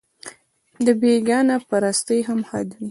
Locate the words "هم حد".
2.27-2.67